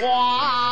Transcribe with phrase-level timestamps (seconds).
[0.00, 0.65] 哇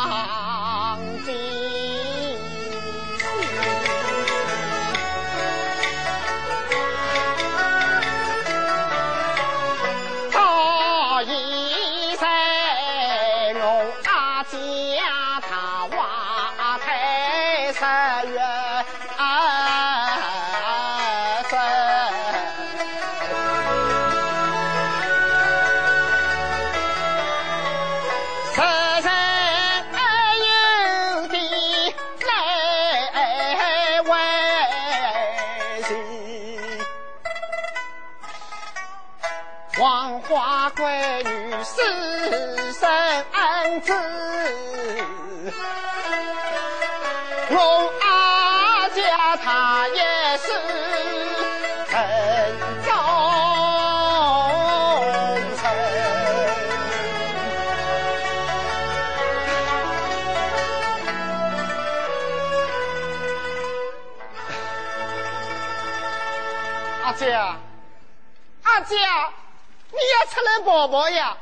[70.85, 71.37] 出来跑跑呀！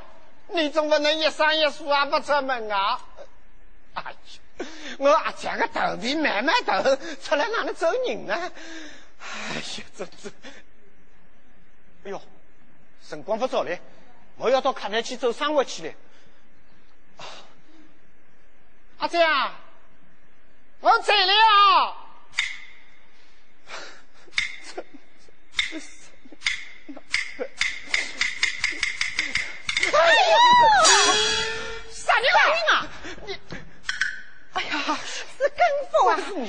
[0.50, 3.00] 你总不能一生一世啊不出门啊！
[3.96, 4.66] 哎呀，
[5.00, 8.34] 我阿姐个头皮慢慢头，出来哪能走人呢？
[8.36, 10.30] 哎呀，这这，
[12.04, 12.22] 哎呦，
[13.08, 13.78] 辰光不早了，
[14.38, 15.94] 我要到客栈去做生活去了。
[17.18, 17.26] 啊
[19.00, 19.60] 阿姐啊，
[20.82, 21.63] 我走了啊！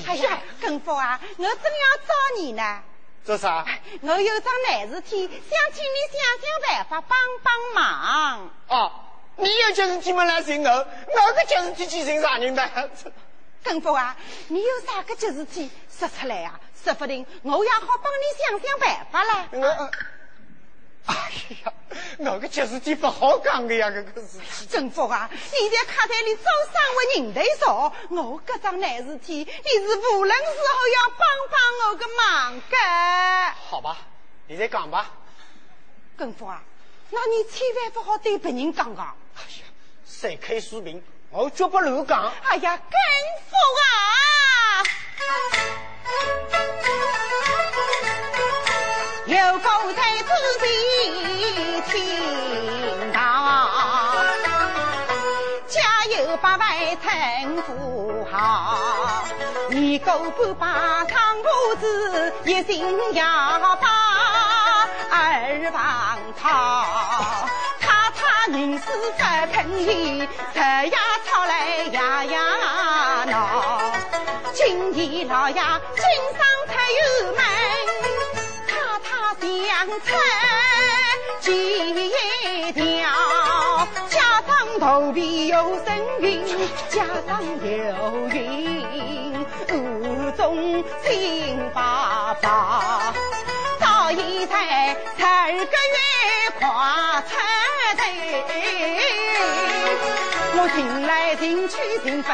[0.06, 2.82] 哎呀，根福啊，我正要找你呢。
[3.24, 3.64] 做啥？
[4.02, 8.50] 我有桩难事体，想请你想想办法帮帮忙。
[8.68, 8.92] 哦，
[9.36, 12.62] 你有急事体么来寻我，我个急事体去寻啥人呢？
[13.62, 14.14] 根夫啊，
[14.48, 19.58] 你有啥个急事体说出来啊、说不定我也好帮你想想办法嘞。
[19.58, 19.90] 我，
[21.06, 21.32] 哎
[21.64, 21.72] 呀，
[22.18, 24.66] 我个急事体不好讲的呀，这个事体。
[24.66, 26.42] 政府啊，你在卡台里招
[26.72, 31.20] 生活人头少，我这桩难事体，你是无论如何要帮
[31.50, 31.58] 帮
[31.90, 32.76] 我个忙的。
[33.68, 33.98] 好吧，
[34.46, 35.10] 你再讲吧。
[36.16, 36.62] 根夫啊，
[37.10, 39.14] 那你千万不好对别人讲讲。
[39.36, 39.64] 哎呀，
[40.06, 42.32] 谁开书名，我绝不乱讲。
[42.44, 42.98] 哎呀，根
[43.50, 43.84] 夫啊！
[49.26, 50.28] 有狗在自
[50.60, 53.18] 己听到，
[55.66, 55.80] 家
[56.18, 56.68] 有八万
[57.02, 59.24] 称富豪，
[59.70, 62.84] 一狗不把长胡子，一心
[63.14, 63.88] 要把
[65.10, 66.84] 二房讨。
[67.80, 68.84] 太太人事
[69.16, 69.24] 不
[69.54, 70.92] 肯依，日夜
[71.26, 73.80] 吵来呀呀闹。
[74.52, 77.32] 今天老爷经商太有，
[79.84, 80.16] 太想
[81.40, 84.16] 出几条，家
[84.46, 85.86] 长头皮有神
[86.20, 86.42] 韵，
[86.88, 89.72] 家长有韵，暗
[90.36, 93.12] 中心爸爸。
[93.78, 95.98] 早已在十二个月
[96.58, 97.30] 跨出
[97.96, 98.02] 头，
[100.56, 100.76] 我寻
[101.06, 102.28] 来寻去寻不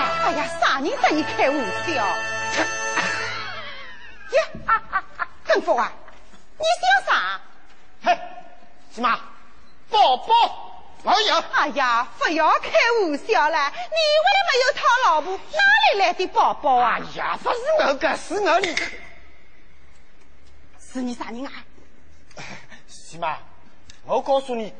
[0.00, 1.94] 哎呀，啥人跟你开玩笑？
[4.30, 5.28] 呀，啊啊啊！
[5.54, 7.40] 你想啥？
[8.02, 8.18] 嘿，
[8.94, 9.20] 什么？
[9.90, 10.34] 宝宝，
[11.02, 11.34] 我有。
[11.52, 12.70] 哎呀，不要开
[13.02, 13.72] 玩笑了！
[13.72, 15.60] 你为了没有讨老婆，哪
[15.92, 16.98] 里来的宝宝啊？
[16.98, 18.76] 哎呀，不是我个，是我你。
[20.92, 21.52] 是你啥人啊？
[22.86, 23.36] 西妈，
[24.04, 24.72] 我告诉你，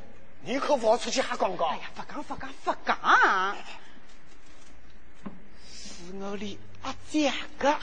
[0.42, 1.68] 你可不好出去瞎讲讲。
[1.68, 3.56] 哎呀，不讲不讲不讲！
[6.10, 7.70] 是我的阿姐个。
[7.70, 7.78] 啊！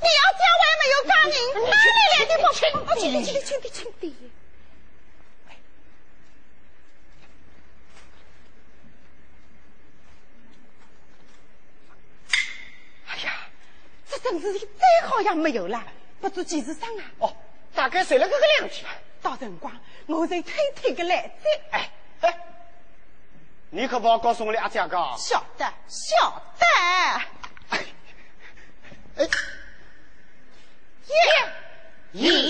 [0.00, 1.36] 你要讲我还没有嫁人，
[1.68, 2.92] 哪里来的宝宝？
[2.92, 4.02] 哦，请的请的请的请的！
[13.08, 13.46] 哎呀，
[14.08, 15.86] 这阵子里再好也没有了，
[16.20, 17.04] 不做几时生啊？
[17.18, 17.36] 哦，
[17.74, 18.86] 大概睡了个个两天。
[19.20, 21.78] 到辰光我再推推个来再。
[21.78, 21.90] 哎
[22.20, 22.38] 哎，
[23.70, 24.96] 你可不好告诉我的阿姐个。
[25.18, 26.64] 晓得晓得。
[27.70, 27.84] 哎，
[31.06, 31.14] 耶！
[32.12, 32.45] 以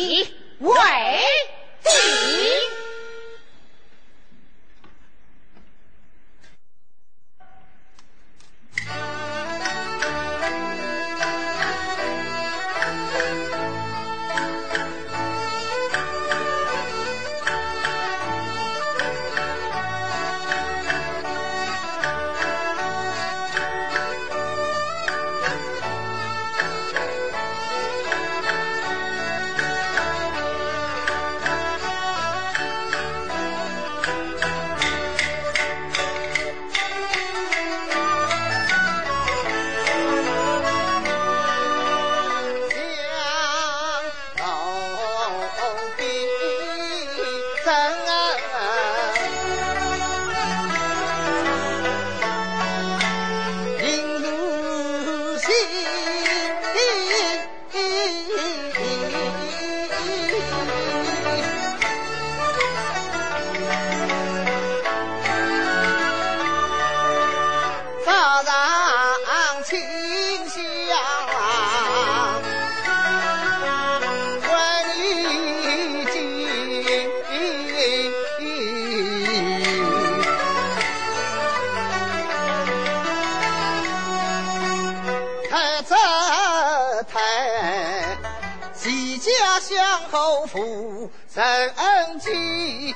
[91.35, 92.95] 人间，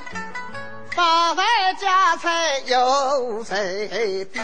[0.95, 1.45] 八万
[1.77, 4.39] 家财有谁比？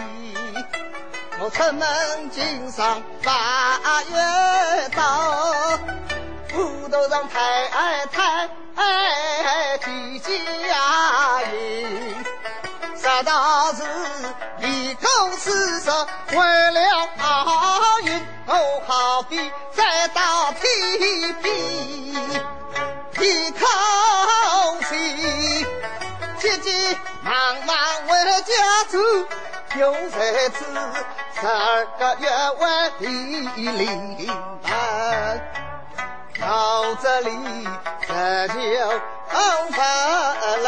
[1.39, 5.77] 我出门经商八月到，
[6.47, 7.67] 铺头上太
[8.75, 10.29] 太提家
[11.51, 12.15] 银，
[13.01, 13.83] 这道是
[14.59, 15.89] 立功事实
[16.31, 16.37] 为
[16.71, 16.79] 了
[18.05, 22.56] 运，我好比再到天边。
[23.19, 23.65] 一口
[24.89, 25.65] 气，
[26.39, 27.33] 急急忙
[27.65, 27.75] 忙
[28.07, 28.09] 回
[28.43, 28.53] 家
[28.89, 28.97] 走，
[29.79, 30.65] 有才子
[31.39, 32.25] 十二个月
[32.59, 32.63] 为
[32.99, 33.01] 比
[33.69, 34.27] 领
[34.63, 34.69] 班，
[36.39, 37.31] 到这里
[38.07, 38.55] 这就
[39.27, 39.77] 红发
[40.63, 40.67] 来，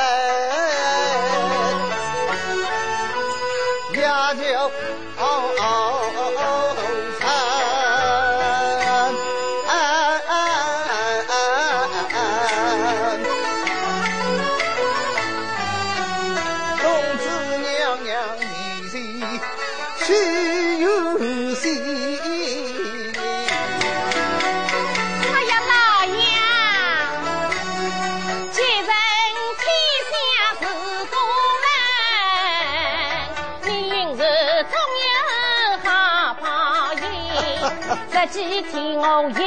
[39.01, 39.37] 我引动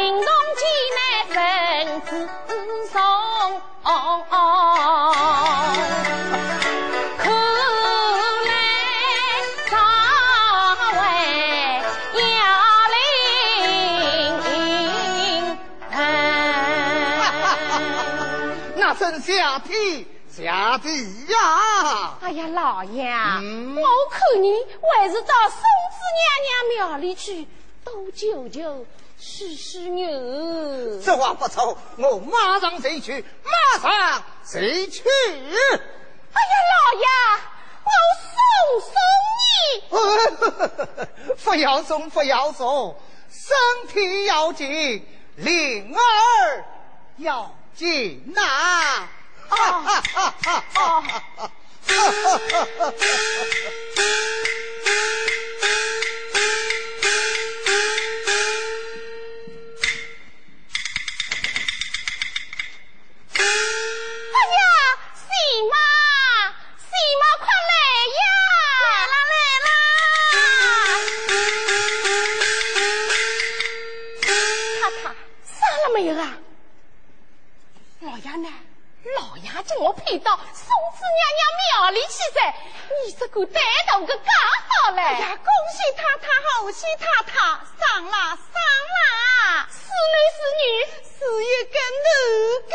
[0.57, 0.65] 姐
[0.97, 1.37] 妹分
[2.01, 2.11] 子
[2.91, 2.97] 送，
[7.19, 7.25] 可
[8.47, 8.51] 来
[9.71, 9.73] 早
[10.97, 11.05] 为
[12.23, 12.33] 要
[12.95, 12.97] 领。
[18.77, 20.89] 那真下地下地
[21.27, 22.17] 呀！
[22.23, 24.47] 哎呀，老爷，我看你
[24.97, 27.47] 还是到松子娘娘庙里去。
[27.85, 28.87] 多舅舅，
[29.25, 31.01] 试试牛。
[31.01, 35.05] 这话不错，我马上再去，马上再去。
[35.09, 37.07] 哎呀，老爷，
[37.85, 37.91] 我
[38.27, 38.35] 送
[38.89, 38.95] 送
[39.39, 39.41] 你。
[41.45, 42.97] 不要送，不要送，
[43.31, 43.55] 身
[43.89, 46.65] 体要紧，灵儿
[47.19, 48.43] 要紧呐。
[48.43, 49.09] 啊
[49.49, 50.03] 哈哈
[50.43, 51.01] 哈哈
[51.37, 51.51] 哈！
[65.63, 65.77] 喜妈，
[66.77, 66.91] 喜
[67.21, 67.73] 妈，快来
[68.19, 68.23] 呀！
[68.83, 69.69] 来来来！
[74.81, 75.07] 太太，
[75.47, 75.55] 生
[75.85, 76.23] 了没有啊？
[78.01, 78.49] 老爷呢？
[79.17, 82.53] 老爷叫我陪到宋子娘娘庙里去噻。
[83.05, 83.61] 你这个呆
[83.93, 84.27] 头个干
[84.69, 85.01] 好嘞！
[85.01, 86.27] 哎呀，恭喜太太，
[86.59, 87.39] 恭喜太太，
[87.79, 88.53] 生了，生
[88.97, 88.99] 了！
[89.71, 89.79] 是
[90.11, 90.65] 男是女？
[91.05, 92.11] 是一个男
[92.69, 92.75] 的。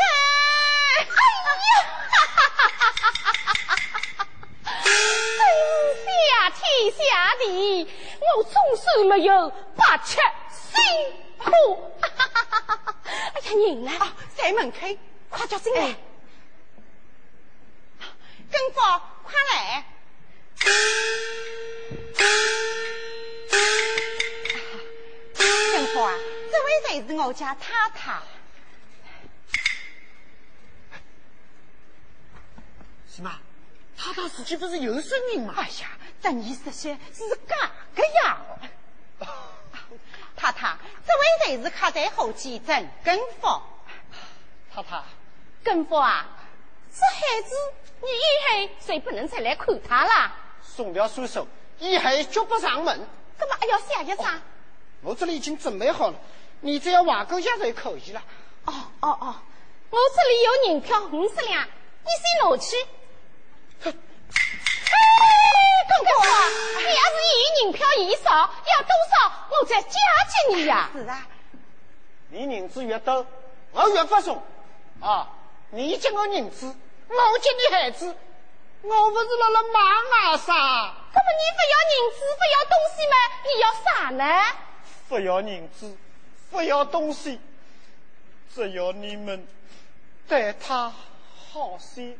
[6.28, 6.60] 下天
[6.92, 7.88] 下地，
[8.20, 10.18] 我总算没有八尺
[10.50, 10.72] 辛
[11.38, 11.50] 苦。
[12.00, 13.90] 哎呀，人呢？
[14.36, 14.78] 在、门口，
[15.28, 15.80] 快叫进来。
[18.50, 19.84] 根、哎、快来！
[25.72, 26.14] 根芳啊，
[26.50, 28.20] 这位才是我家太太。
[33.18, 33.32] 什么？
[33.96, 35.52] 他他自己不是有声音吗？
[35.56, 35.90] 哎呀，
[36.22, 38.38] 这你这些是假个呀。
[40.36, 41.12] 太太，这
[41.50, 43.60] 位才是客在后期郑根福。
[44.72, 45.02] 太太，
[45.64, 46.28] 根福啊，
[46.92, 47.56] 这孩子
[48.00, 50.32] 你以后谁不能再来看他了？
[50.62, 51.48] 送掉水手，
[51.80, 53.04] 以后绝不上门。
[53.36, 54.40] 干嘛还要下一啥？
[55.02, 56.16] 我这里已经准备好了，
[56.60, 58.22] 你只要画个押就可以了。
[58.66, 59.34] 哦哦哦，
[59.90, 62.76] 我这里有银票五十两，你先拿去。
[63.82, 63.92] 公
[66.04, 69.12] 公啊，你要是以银票嫌少，要多少
[69.50, 69.88] 我再加
[70.48, 70.90] 给你呀。
[70.92, 71.26] 是啊，
[72.30, 73.26] 你银子越多，
[73.72, 74.42] 我越不送。
[75.00, 75.28] 啊，
[75.70, 76.66] 你接我银子，
[77.08, 78.06] 我接你孩子，
[78.82, 80.52] 我不是了了忙啊啥？
[81.12, 83.14] 那么你不要银子，不要东西吗？
[83.44, 84.24] 你要啥呢？
[85.08, 85.96] 不要银子，
[86.50, 87.40] 不要东西，
[88.54, 89.46] 只要你们
[90.26, 90.92] 待他
[91.52, 92.16] 好些。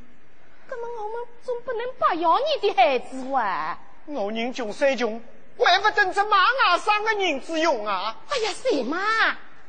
[0.68, 3.78] 那么我们总不能不要你的孩子哇！
[4.06, 5.20] 我人穷三穷，
[5.56, 8.16] 怪不得这马牙上的银子用啊！
[8.28, 8.98] 哎呀，谁嘛？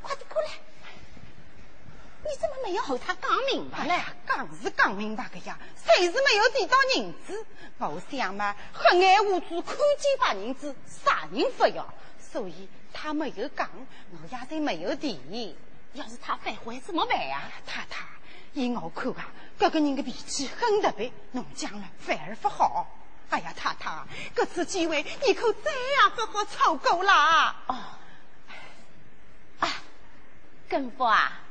[0.02, 0.50] 快点过来！
[2.22, 3.94] 你怎么没有和他讲明白呢？
[4.28, 7.46] 讲是讲明白的呀，谁是没有提到银子？
[7.78, 11.94] 我想嘛，黑眼无珠看见把银子，啥人不要？
[12.20, 13.70] 所以他没有讲，
[14.12, 15.56] 我也才没有提。
[15.94, 17.50] 要是他反悔怎么办呀？
[17.66, 18.06] 太太，
[18.54, 19.28] 依我看啊。
[19.60, 22.88] 这个人的脾气很特别，弄僵了反而不好。
[23.30, 23.92] 哎呀，太太，
[24.34, 27.56] 这次机会你可再也不好错过了。
[27.68, 27.76] 哦，
[29.60, 29.70] 啊，
[30.68, 31.42] 根福啊，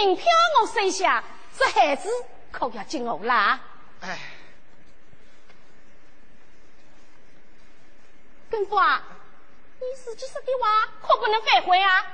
[0.00, 0.24] 银票
[0.60, 1.22] 我收下，
[1.58, 2.08] 这孩子
[2.50, 3.60] 可要进我啦。
[4.00, 4.18] 哎，
[8.48, 9.02] 根福啊，
[9.80, 12.06] 你自己说的话可不能反悔啊！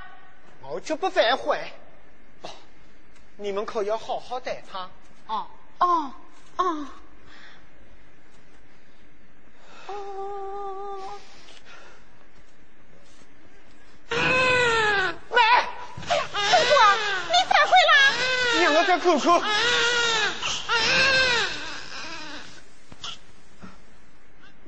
[0.63, 1.71] 我就不反悔。
[3.37, 4.89] 你们可要好好待他。
[5.27, 5.45] 哦
[5.79, 6.13] 哦
[6.57, 6.87] 哦
[9.87, 11.19] 哦！
[14.09, 15.41] 喂，
[17.27, 17.93] 你反悔了？
[18.63, 19.41] 让我再看看。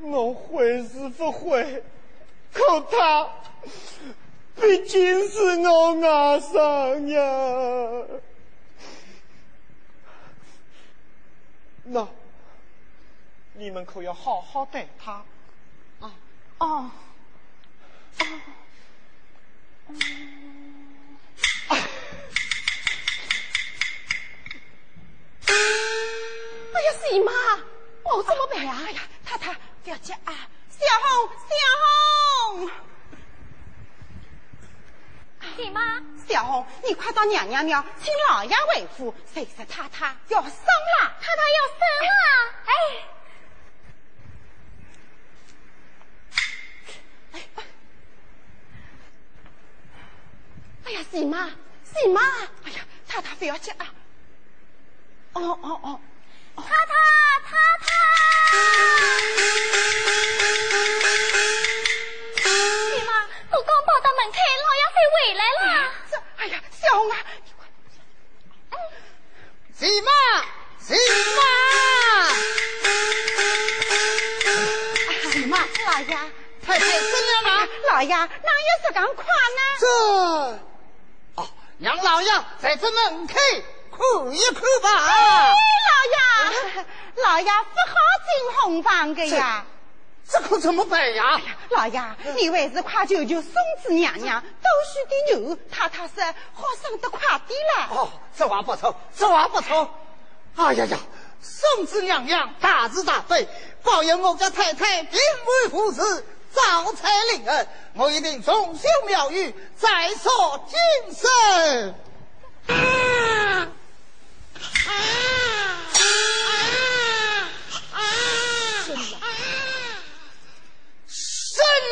[0.01, 1.83] 我会是不会，
[2.53, 3.27] 可他
[4.55, 8.05] 毕竟是我外甥呀。
[11.89, 12.06] 那，
[13.53, 15.24] 你们可要好好待他。
[16.01, 16.12] 啊
[16.60, 16.91] 哦哦，
[21.70, 21.77] 哎
[26.82, 27.32] 呀，是姨妈，
[28.03, 28.75] 我怎么办呀？
[28.86, 29.53] 哎呀，太太
[29.84, 32.87] 不要急啊，小红，小红。
[35.57, 39.13] 姨妈，小红，你快到娘娘庙，请老爷回府。
[39.33, 41.15] 谁说太太要生了？
[41.19, 42.13] 太太要生了！
[42.65, 42.71] 哎，
[47.31, 47.35] 哎
[50.85, 51.49] 哎呀，是妈，
[51.83, 52.21] 是妈！
[52.63, 53.87] 哎呀，太太不要去啊！
[55.33, 55.99] 哦哦哦，
[56.55, 56.93] 太太，
[57.43, 57.87] 太太。
[65.13, 67.17] 回来了，这哎呀，小红啊，
[69.73, 70.11] 喜妈，
[70.79, 70.93] 喜
[71.35, 71.41] 妈，
[75.31, 76.17] 喜妈，老爷，
[76.65, 77.67] 太太生了吗？
[77.91, 78.29] 老爷，哪有
[78.83, 79.61] 这样夸呢？
[79.79, 79.85] 这，
[81.35, 81.49] 哦，
[81.79, 83.33] 让老爷在这门口
[83.91, 84.89] 哭一哭吧。
[85.07, 85.53] 哎，
[85.87, 86.85] 老爷，
[87.23, 87.95] 老爷不好
[88.25, 88.29] 进
[88.61, 89.65] 红房的呀。
[90.29, 91.39] 这可怎么办呀？
[91.69, 92.01] 老爷，
[92.36, 96.22] 你还是快求求松子娘娘，多许点牛，太太说
[96.53, 97.88] 好生得快点啦。
[97.91, 99.89] 哦，这话不错，这话不错。
[100.57, 100.98] 哎呀呀，
[101.41, 103.48] 松子娘娘大慈大悲，
[103.84, 107.67] 保佑我家太太平安无事，早财临恩。
[107.93, 110.29] 我一定重修庙宇，再塑
[110.67, 110.77] 金
[111.15, 111.96] 身。
[112.67, 113.72] 啊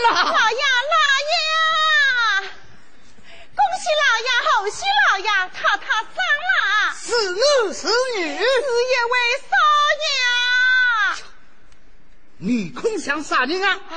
[0.07, 0.61] 老爷，
[0.93, 0.97] 老
[1.31, 1.35] 爷，
[3.55, 6.53] 恭喜老爷，贺喜老爷，太太生了，
[6.95, 7.39] 是男
[7.73, 7.79] 是
[8.15, 8.19] 女？
[8.37, 9.53] 是一位少
[10.03, 10.07] 爷。
[13.15, 13.69] 你空像啥人啊？
[13.89, 13.95] 啊！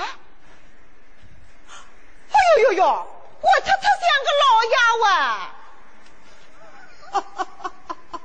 [2.31, 5.07] 哎呦呦呦，我太太像个老爷哇！
[7.11, 7.71] 哈哈哈哈
[8.13, 8.21] 哈！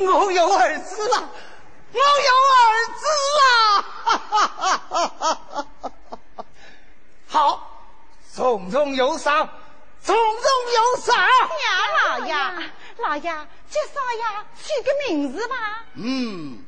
[0.00, 1.30] 我有儿子了。
[1.92, 2.62] 我有儿
[2.98, 3.04] 子
[3.40, 3.46] 啊！
[4.04, 4.64] 哈哈哈
[5.18, 5.28] 哈
[6.36, 6.44] 哈！
[7.28, 7.38] 好，
[8.32, 9.48] 从中有赏，
[10.02, 10.44] 从中
[10.74, 11.14] 有赏。
[11.16, 11.66] 娘
[12.02, 12.34] 老爷，
[12.98, 14.24] 老爷，叫少爷
[14.62, 15.84] 取个名字吧。
[15.94, 16.64] 嗯，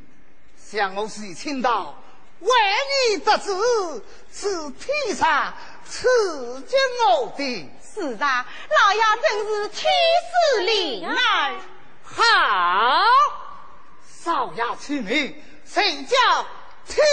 [1.07, 1.95] 向我是请到
[2.41, 2.51] 万
[3.09, 3.53] 年得志，
[4.33, 5.55] 是天上
[5.89, 7.71] 赐给我的。
[7.95, 9.91] 是啊，老爷真是天
[10.27, 11.55] 赐灵儿。
[12.03, 13.05] 好，
[14.25, 16.17] 少爷取名，谁叫
[16.87, 17.07] 天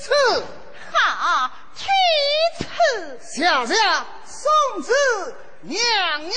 [0.00, 0.44] 赐？
[0.92, 1.88] 好，天
[2.58, 3.18] 赐。
[3.40, 4.92] 小下送子
[5.62, 5.80] 娘
[6.20, 6.34] 娘。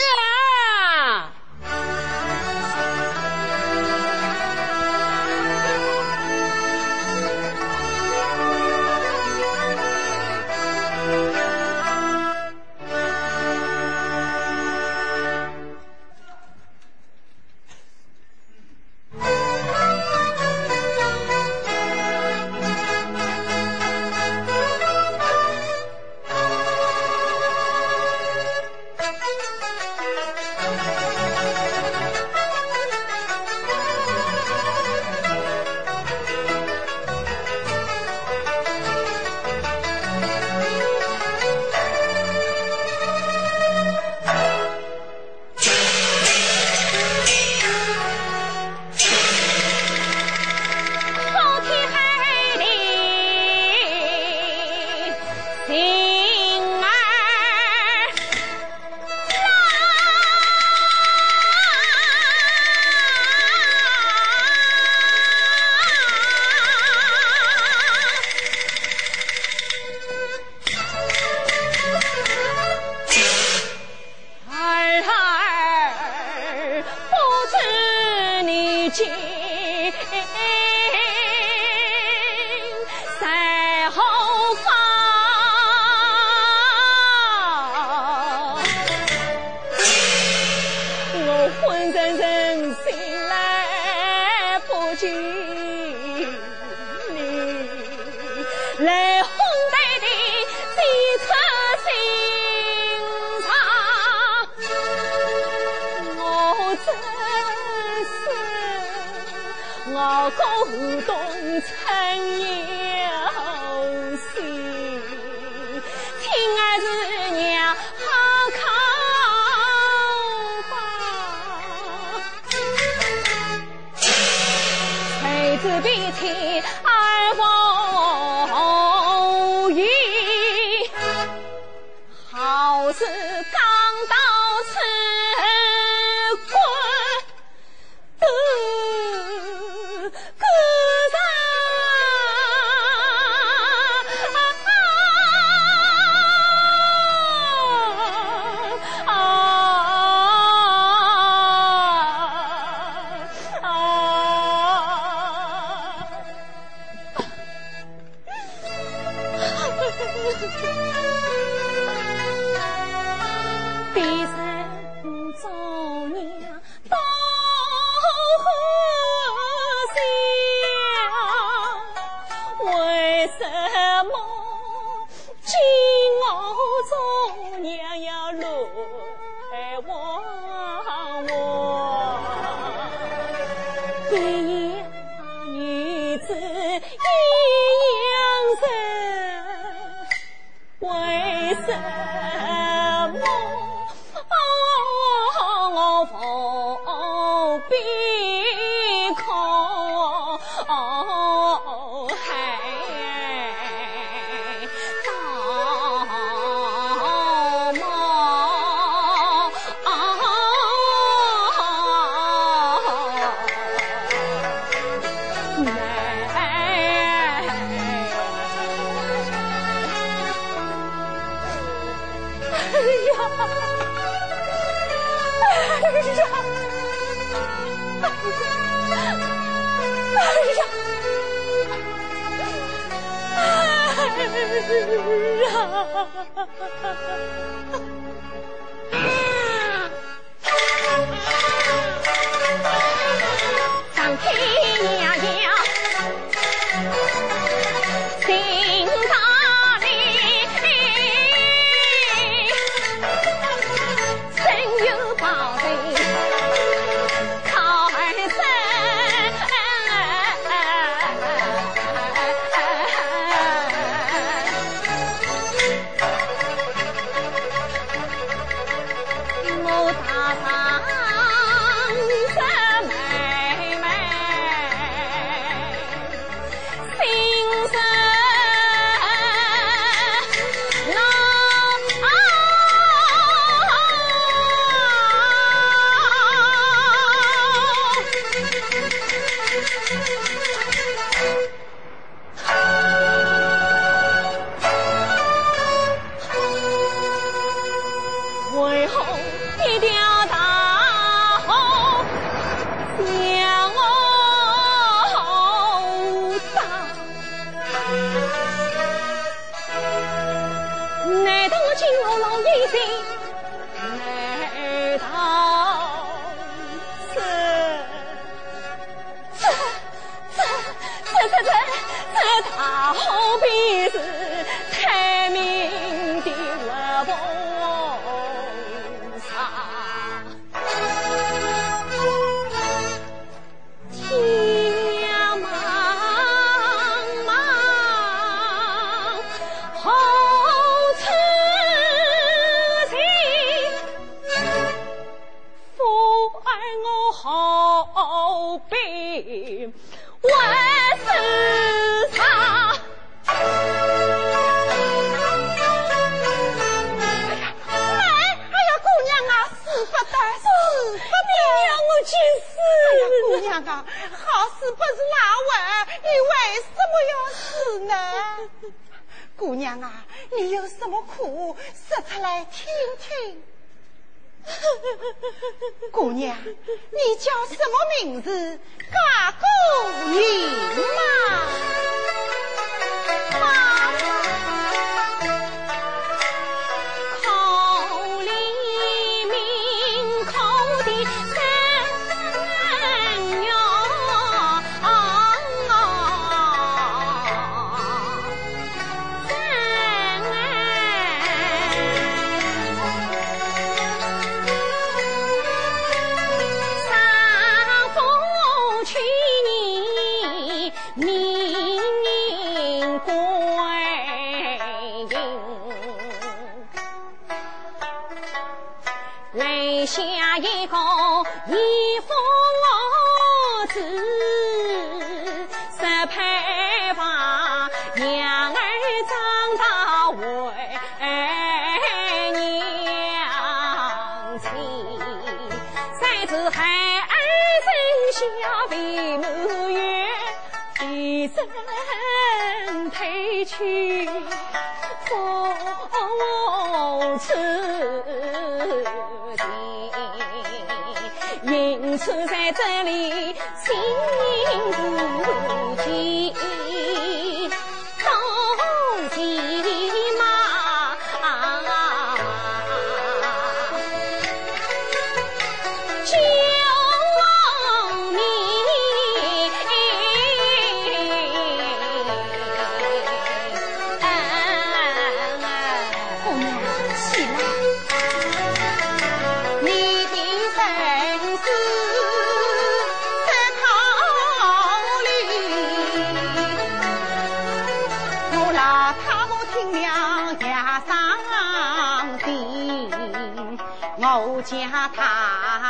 [494.49, 494.99] 家太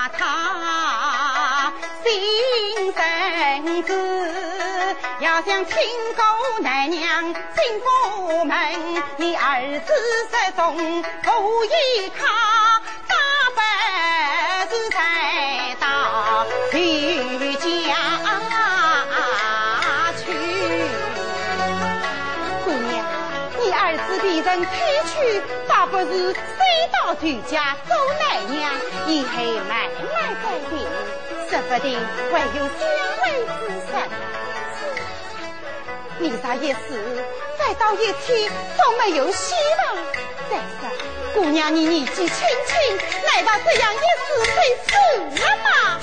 [0.10, 0.20] 太
[2.04, 2.08] 心
[2.94, 3.92] 生子，
[5.20, 5.76] 要想亲
[6.16, 6.22] 姑
[6.62, 8.56] 奶娘进府门，
[9.18, 9.94] 你儿子
[10.32, 10.76] 失踪
[11.24, 12.26] 不依靠，
[27.20, 28.72] 全家做奶娘，
[29.08, 29.30] 以后
[29.68, 29.72] 慢
[30.14, 30.88] 慢再定，
[31.50, 32.00] 说不定
[32.32, 32.82] 会有相
[33.24, 33.26] 位
[33.60, 33.94] 之神。
[36.18, 36.80] 你这一世
[37.58, 39.98] 再到一天都没有希望。
[40.50, 40.90] 再说，
[41.34, 44.90] 姑娘你年纪轻轻，难道这样一世会死
[45.44, 46.00] 了吗？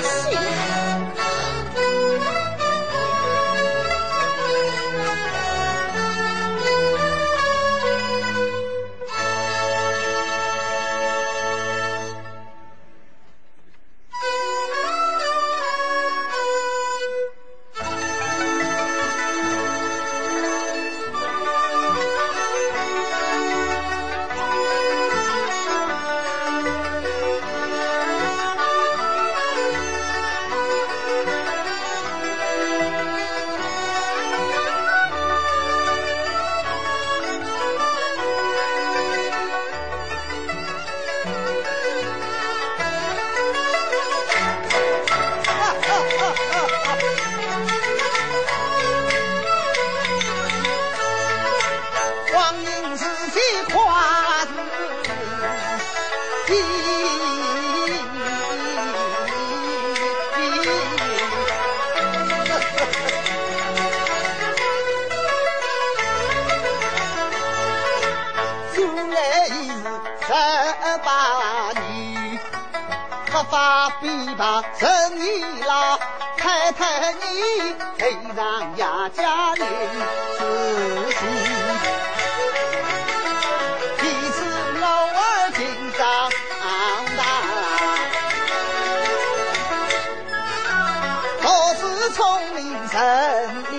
[0.00, 0.61] 发
[92.12, 92.20] 聪
[92.54, 93.76] 明人灵，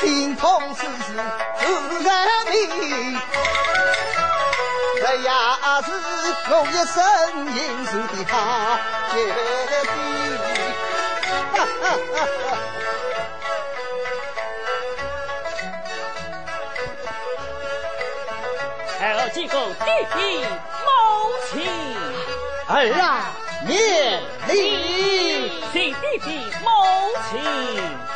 [0.00, 1.14] 精通世事
[1.98, 2.52] 自然明。
[5.00, 5.28] 这也
[5.84, 5.88] 是
[6.48, 6.96] 我一生
[7.54, 8.32] 应受的他
[9.12, 9.14] 决
[9.82, 9.86] 定。
[11.52, 11.86] 哈哈哈
[12.26, 12.58] 哈
[18.98, 20.18] 还有几个弟弟
[20.84, 20.86] 母
[21.52, 21.54] 亲
[22.66, 23.04] 儿啊，
[23.66, 23.70] 免
[24.48, 25.15] 礼。
[25.76, 26.30] 弟弟
[26.64, 26.70] 母
[27.30, 28.15] 亲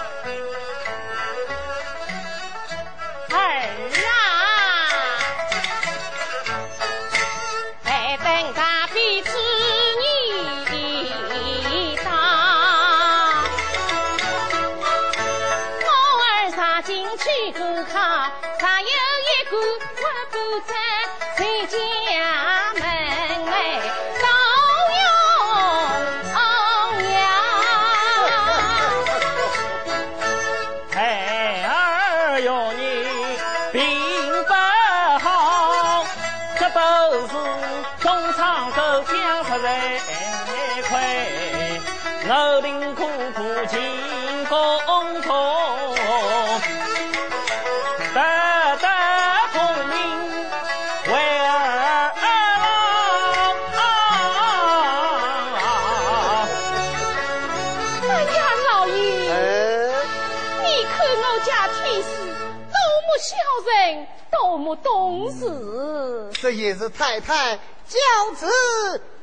[58.24, 58.94] 呀，老爷，
[60.62, 62.08] 你看我家天师
[62.68, 66.30] 多么孝顺，多么懂事。
[66.40, 67.56] 这也是太太
[67.86, 67.98] 教
[68.36, 68.48] 子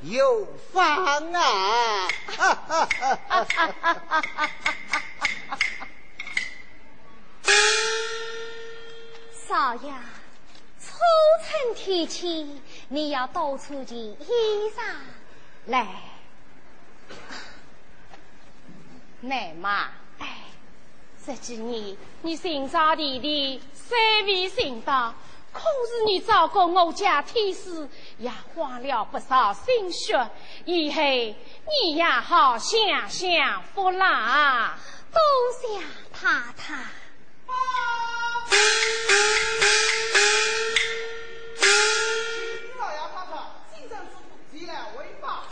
[0.02, 2.08] 有方啊！
[9.48, 9.94] 少爷，
[10.80, 10.98] 初
[11.46, 14.18] 春天气，你要多穿件衣
[14.76, 14.82] 裳
[15.68, 15.88] 来。
[19.22, 20.44] 奶妈，哎，
[21.26, 25.14] 这几年你寻找弟弟，虽未寻到，
[25.52, 30.30] 可是你照顾我家天师，也花了不少心血，
[30.66, 31.02] 以后。
[31.02, 34.78] 你也好享享福啦，
[35.12, 35.20] 多
[35.60, 36.76] 谢太太。
[42.78, 43.34] 老爷太太，
[43.76, 45.44] 新生之父前来回报。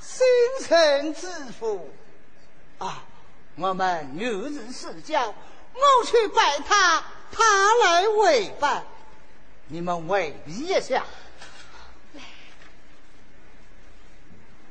[0.00, 0.26] 新
[0.66, 1.88] 生之父
[2.78, 3.04] 啊，
[3.56, 8.84] 我们牛日世交，我去拜他，他来为伴，
[9.66, 11.04] 你们回避一下。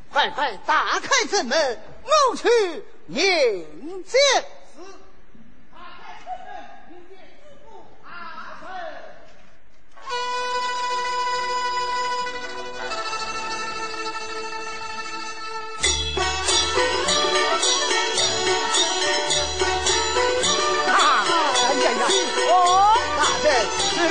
[0.10, 1.82] 快快打开正门，
[2.30, 2.48] 我去
[3.08, 4.18] 迎接。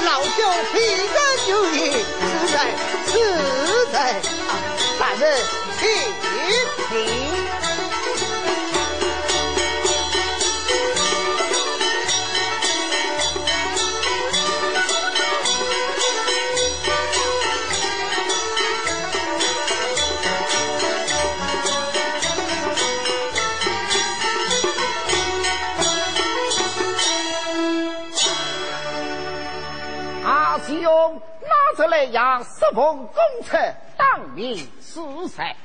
[0.04, 0.38] 老朽
[0.72, 0.74] 皮
[1.14, 1.16] 干
[1.48, 2.54] 有意，实在
[3.06, 3.14] 实
[3.92, 3.94] 在
[4.48, 4.52] 啊！
[4.98, 5.22] 大人。
[5.78, 5.84] 请
[32.66, 33.56] 让十奉公车
[33.96, 35.56] 当面施塞，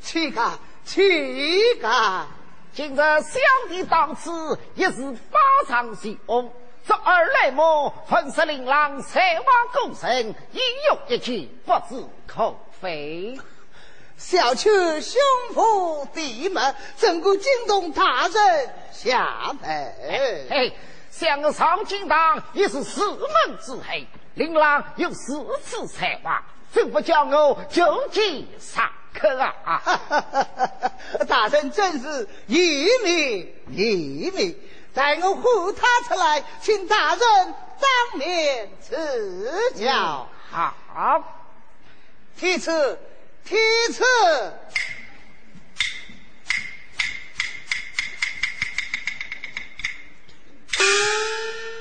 [0.00, 2.26] 岂敢岂敢！
[2.72, 6.50] 今日小弟当此，也是法场喜翁，
[6.86, 7.92] 这二来么？
[8.08, 13.38] 分十令郎三瓦共生，一用一去，不知可非？
[14.16, 15.20] 小曲胸
[15.54, 19.94] 脯地门，怎顾惊动大人下门？
[20.48, 20.72] 嘿，
[21.10, 24.06] 想上金堂也是四门之黑，
[24.38, 29.82] 令郎有四次才华，怎不叫我就近上客啊？
[31.28, 34.56] 大人真是一命一命，
[34.94, 37.20] 待我护他出来，请大人
[37.80, 40.28] 当面赐教。
[40.50, 41.22] 好，
[42.38, 42.98] 提词。
[43.44, 43.56] 提
[43.94, 44.04] 词，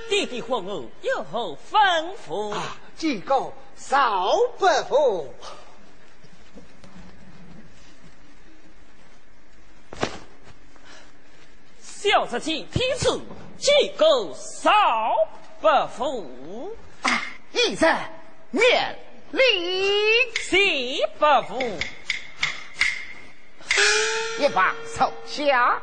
[0.10, 2.52] 弟弟和我有何吩咐？
[2.54, 5.34] 啊，几个少伯父，
[11.82, 13.20] 小子见提词，
[13.58, 14.72] 几个少
[15.60, 18.10] 伯父啊，一在
[18.52, 18.98] 面。
[19.32, 19.42] 李
[20.42, 21.60] 谢伯父。
[24.40, 25.82] 一把手下。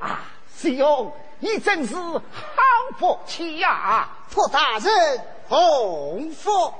[0.00, 0.24] 啊，
[0.56, 2.20] 师兄，你真是好
[2.98, 4.08] 福气呀！
[4.30, 6.72] 托大人洪福。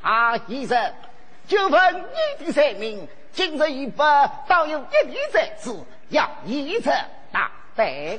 [0.00, 0.94] 啊，医生，
[1.46, 2.04] 就问
[2.38, 5.76] 你的才名，今日一百，倒有一笔在此，
[6.08, 6.90] 要医者
[7.30, 8.18] 大待。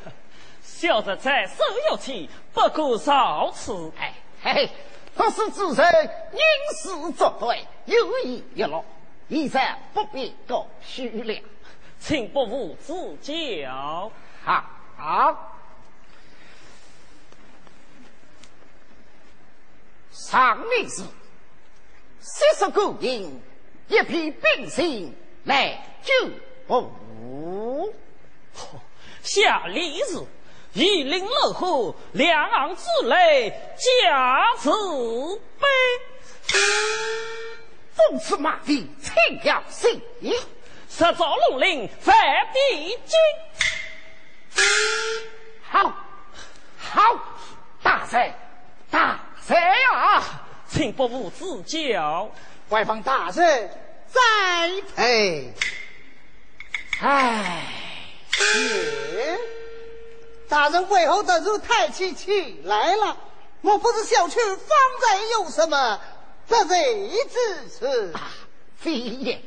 [0.63, 3.91] 小侄在手有气，不过少此。
[3.99, 4.69] 哎嘿，
[5.15, 6.39] 不是主人因
[6.77, 8.83] 事作对，有意一落，
[9.27, 9.61] 医生
[9.93, 11.41] 不必多虚量，
[12.05, 14.11] 请伯父指教。
[14.43, 15.49] 好。
[20.11, 21.01] 上例是。
[22.19, 23.41] 三十孤营，
[23.87, 26.13] 一批兵星来救
[26.67, 27.93] 吾。
[29.23, 30.25] 下例子，
[30.73, 34.69] 一领落后，两岸之内，驾此
[35.59, 35.67] 碑。
[37.93, 39.13] 奉此马蹄，请
[39.43, 40.33] 要信义。
[40.95, 42.15] 十座龙陵，反
[42.53, 44.63] 敌军。
[45.63, 45.91] 好，
[46.77, 47.01] 好，
[47.81, 48.31] 大帅，
[48.91, 49.59] 大帅
[49.91, 50.23] 啊！
[50.69, 52.29] 请伯父指教，
[52.69, 53.71] 外方大人
[54.07, 54.21] 栽
[54.95, 55.51] 培。
[57.01, 57.63] 唉，
[58.39, 59.39] 耶！
[60.47, 63.17] 大人为何突如太气起来了？
[63.61, 64.67] 莫不是小区方
[65.01, 65.99] 才有什么
[66.47, 68.13] 不瑞之事？
[68.77, 69.41] 非也，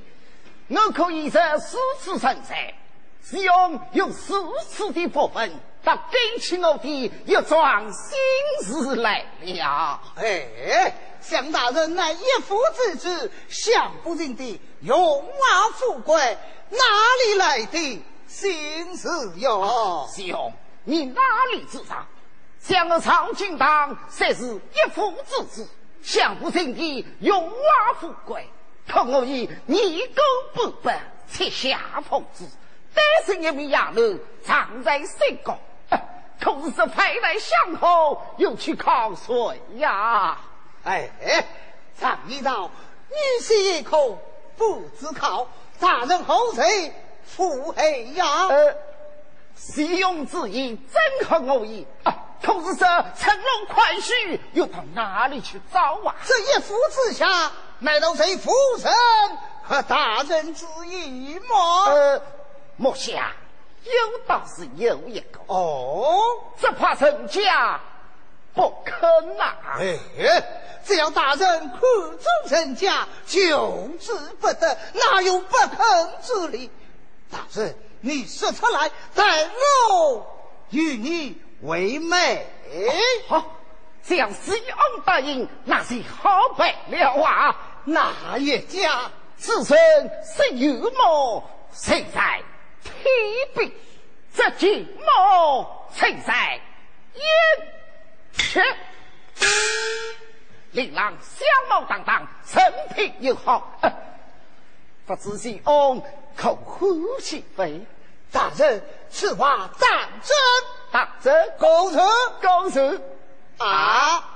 [0.69, 2.75] 我可以在四次生财，
[3.23, 4.35] 使用用四
[4.69, 5.53] 次的部分，
[5.85, 8.19] 到给起我的一桩心
[8.65, 10.01] 事来了。
[10.17, 10.95] 哎。
[11.19, 16.39] 向大人乃一夫之子，想不尽的荣华富贵，
[16.71, 16.79] 哪
[17.25, 20.09] 里来的心事哟？
[20.15, 20.53] 兄，
[20.85, 21.21] 你哪
[21.53, 22.07] 里知道？
[22.61, 25.69] 像我曹金堂，虽是一夫之子，
[26.01, 28.49] 想不尽的荣华富贵，
[28.89, 30.23] 可我以泥狗
[30.55, 32.45] 不白，切下奉旨，
[32.95, 34.01] 单身一名丫头，
[34.45, 35.59] 藏在深宫，
[36.41, 40.39] 可是这派来相后，又去靠谁呀？
[40.85, 41.11] 哎，
[42.01, 42.71] 常一道，
[43.09, 44.19] 你是一口
[44.57, 45.49] 不知靠。
[45.81, 46.93] 大人后谁
[47.25, 48.47] 腹黑呀？
[48.47, 48.77] 呃，
[49.57, 52.15] 西庸之意真合我意啊！
[52.41, 52.87] 可是这
[53.19, 56.15] 乘龙快婿又到哪里去找啊？
[56.25, 58.51] 这一夫之下，难道谁夫
[58.83, 58.93] 人
[59.63, 61.85] 和大人之意吗？
[61.87, 62.23] 呃，
[62.77, 63.15] 莫想，
[63.85, 66.21] 有倒是有一个哦，
[66.59, 67.81] 只怕人家
[68.55, 69.55] 不肯呐。
[69.79, 70.43] 哎。
[70.87, 76.71] 只要大人苦中人家，求之不得，哪有不肯之理？
[77.29, 79.51] 大人，你说出来，待
[79.91, 80.25] 我
[80.71, 82.47] 与你为媒。
[83.27, 83.45] 好，
[84.05, 87.57] 这样西昂答应，那是好办了啊！
[87.87, 89.11] 哪一家？
[89.37, 89.79] 子孙
[90.25, 92.43] 是有谋，谁在
[92.83, 92.95] 天
[93.55, 93.71] 边？
[94.35, 96.59] 这金毛谁在
[97.15, 97.23] 眼
[98.33, 98.63] 前？
[100.73, 103.79] 令郎相貌堂堂，人品又好，
[105.07, 106.03] 不知是翁
[106.35, 107.87] 口呼吸飞。
[108.33, 109.91] 大人，此话当
[110.23, 110.37] 真？
[110.91, 111.53] 当真？
[111.59, 111.99] 公事，
[112.41, 113.01] 公事
[113.59, 114.35] 啊！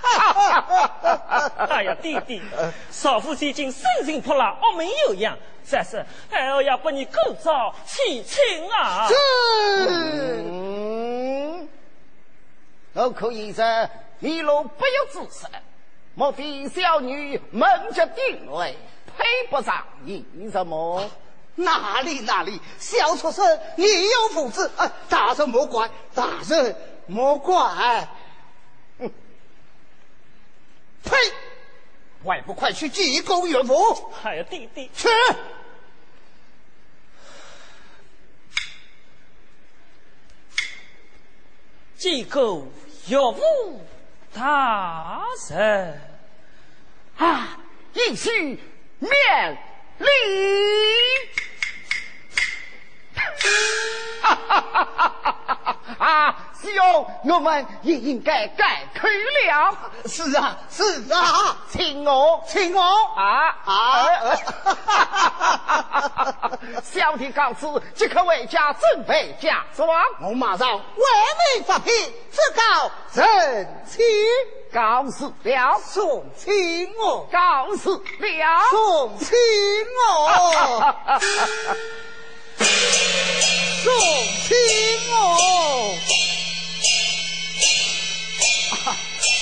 [1.68, 2.42] 哎呀，弟弟，
[2.90, 5.36] 少妇最近生性泼辣，恶名有扬，
[5.68, 8.38] 这是哎呦要把你构造弃亲
[8.72, 9.08] 啊！
[9.08, 9.14] 是，
[12.94, 13.90] 我可以在。
[14.20, 15.46] 一路不由自识，
[16.14, 18.76] 莫非小女蒙着定位，
[19.16, 20.22] 配不上你
[20.52, 21.10] 什么？
[21.54, 24.92] 哪里哪里，小畜生，你有福子啊！
[25.08, 26.76] 大人莫怪，大人
[27.06, 28.06] 莫怪。
[31.04, 31.10] 哼！
[31.10, 31.16] 呸！
[32.24, 34.12] 外不快去祭公岳父？
[34.22, 35.08] 哎呀，弟弟，去！
[41.96, 42.70] 祭公
[43.08, 43.80] 岳父。
[44.32, 46.00] 大神
[47.18, 47.58] 啊，
[47.94, 48.30] 一起
[49.00, 49.10] 面
[49.98, 50.06] 礼。
[54.22, 56.04] 哈哈哈哈哈！
[56.06, 59.76] 啊， 师兄，我们也应该改口了。
[60.06, 62.82] 是啊，是啊，请我，请我
[63.16, 64.06] 啊啊！
[66.82, 69.88] 小弟告辞，即刻回家准备嫁妆。
[70.20, 70.82] 我马上为
[71.56, 71.92] 你发聘，
[72.30, 74.02] 只告人妻。
[74.72, 77.26] 告辞了，送亲我。
[77.32, 79.36] 告辞了，送亲
[79.96, 80.94] 我。
[83.82, 83.92] 送
[84.46, 84.56] 亲
[85.10, 85.16] 我。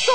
[0.09, 0.15] 是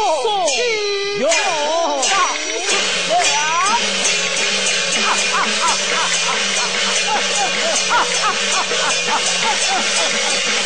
[10.41, 10.59] 非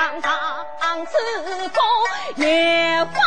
[0.00, 0.64] 才人啊，
[1.04, 3.19] 君，谁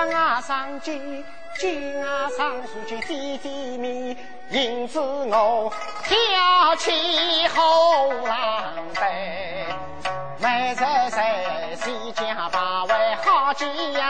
[0.00, 1.24] 见，我把牙上见，
[1.58, 4.16] 见牙上书就点点面，
[4.50, 5.72] 因此我
[6.04, 6.90] 挑起
[7.48, 9.66] 后浪背，
[10.38, 10.76] 每日
[11.10, 12.94] 在西家把位
[13.24, 14.02] 好几遍。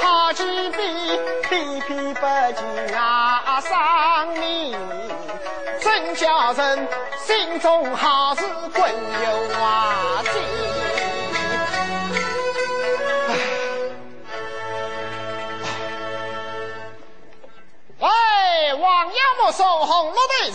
[0.00, 4.78] 好几遍，偏偏不见牙上面，
[5.80, 6.88] 真叫人
[7.24, 8.42] 心中好似
[8.74, 10.22] 滚油瓦
[19.52, 20.54] 王爷莫说红罗的人，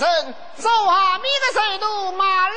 [0.58, 2.56] 手下面的谁都马来。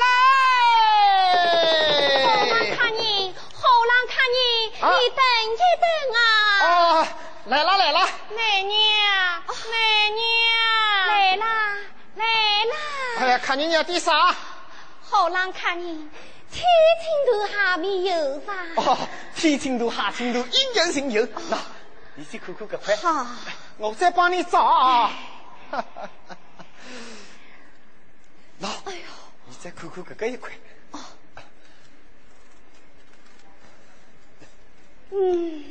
[2.25, 5.21] 后郎看你，后郎看你，你等
[5.53, 5.85] 一等
[6.15, 6.19] 啊。
[6.65, 7.07] 啊，
[7.45, 8.73] 来了来了，奶娘，
[9.71, 10.21] 奶娘，
[11.07, 11.45] 来啦
[12.15, 12.25] 来
[12.65, 12.75] 啦！
[13.19, 14.35] 哎呀，看你娘的啥？
[15.09, 16.09] 好郎看你，
[16.51, 16.65] 天
[17.01, 18.53] 青头还没有吧？
[18.77, 18.97] 哦，
[19.35, 21.27] 天青头下青头，应有尽有。
[21.49, 21.57] 那，
[22.15, 23.27] 你先看看这块，好，
[23.77, 25.09] 我再帮你找。
[28.59, 29.01] 那，哎呦，
[29.47, 30.51] 你再看看这个一块。
[30.91, 30.99] 哦
[35.13, 35.65] 嗯，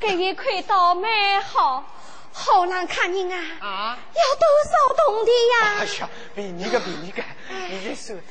[0.00, 1.84] 这一块倒蛮好，
[2.32, 3.40] 好难看人啊！
[3.60, 5.56] 啊，要多少铜的呀？
[5.80, 7.20] 哎呀，便宜个便宜个，
[7.68, 8.22] 你再数的。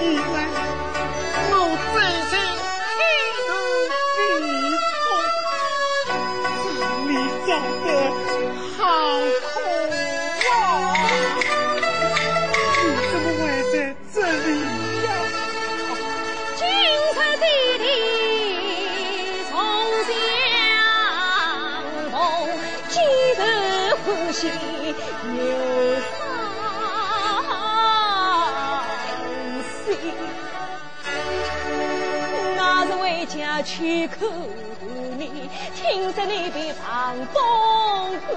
[0.00, 0.83] いい。
[34.06, 34.28] 看
[35.18, 37.34] 你，听着你的长风
[38.26, 38.36] 歌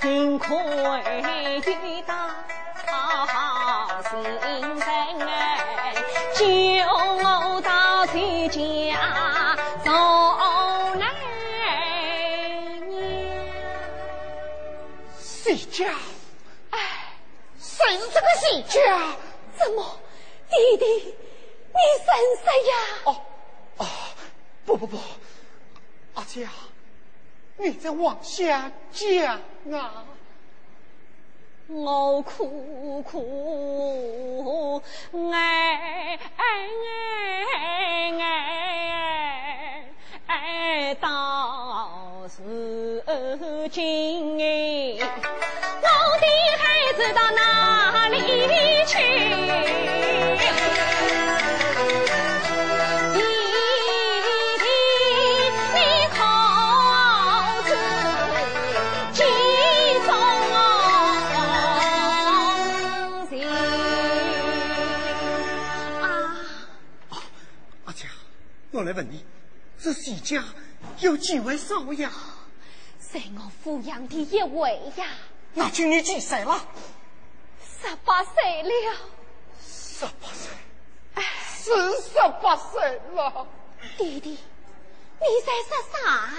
[0.00, 0.54] 心，幸亏
[1.82, 2.14] 遇到
[4.10, 4.78] 心人
[6.34, 8.56] 救我到谁家
[9.84, 9.90] 做
[10.96, 11.04] 奶
[12.86, 12.90] 娘。
[15.18, 15.86] 谁家？
[16.70, 16.78] 哎，
[17.58, 18.78] 谁是这个谁家？
[19.58, 19.98] 怎么，
[20.48, 22.72] 弟弟，你生死呀？
[23.04, 23.16] 哦，
[23.78, 23.86] 哦，
[24.64, 24.96] 不不不。
[26.14, 26.52] 阿姐啊，
[27.58, 29.40] 你再往下讲
[29.72, 30.04] 啊！
[31.66, 34.82] 我苦苦
[35.32, 36.44] 爱爱
[38.18, 38.22] 爱
[40.26, 42.22] 爱到
[43.38, 44.96] 如今哎，
[45.82, 48.16] 我的孩子到哪里
[48.86, 48.94] 去？
[68.78, 69.24] 我来问你，
[69.76, 70.40] 这西家
[71.00, 72.08] 有几位少爷？
[73.00, 75.04] 是我抚养的一位呀。
[75.52, 76.64] 那今年几岁了？
[77.60, 78.96] 十八岁了。
[79.60, 80.52] 十八岁？
[81.44, 81.72] 是
[82.02, 82.80] 十八岁
[83.16, 83.48] 了。
[83.96, 86.30] 弟弟，你在说啥？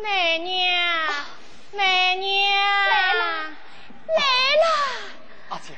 [0.00, 1.26] 奶娘，
[1.72, 2.52] 奶娘
[2.88, 3.50] 来了，
[4.06, 4.22] 来
[4.62, 4.68] 了。
[5.48, 5.74] 阿姐，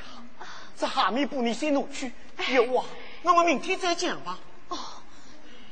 [0.77, 2.13] 这下面布你先拿去。
[2.53, 2.85] 有啊，
[3.23, 4.39] 那么明天再讲吧。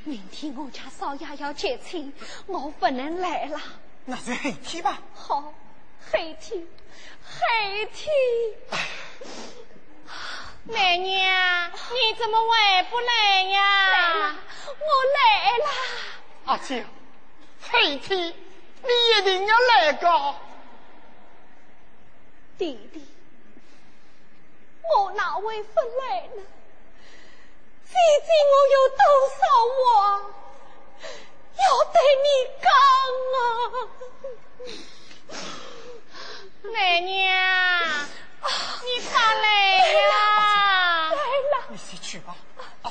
[0.05, 2.13] 哦，明天我家少爷要接亲，
[2.47, 3.59] 我不能来了。
[4.05, 4.99] 那就黑天吧。
[5.15, 5.53] 好，
[6.11, 6.63] 黑天，
[7.25, 8.13] 黑天。
[10.65, 13.89] 奶娘，你怎么还不来呀？
[13.89, 14.37] 来了，
[14.67, 15.65] 我来了。
[16.45, 16.77] 阿娇，
[17.63, 18.89] 黑天你
[19.19, 20.35] 一定要来个。
[22.59, 23.03] 弟弟，
[24.97, 26.43] 我哪会不来呢？
[27.95, 29.39] 最近我有多少
[29.79, 29.83] 话
[31.55, 32.27] 要对你
[32.61, 32.67] 讲
[33.33, 33.37] 啊，
[36.73, 37.13] 奶娘，
[38.83, 39.47] 你咋来
[40.03, 40.13] 呀？
[41.11, 41.17] 来
[41.53, 42.37] 了，你先去吧。
[42.83, 42.91] 哦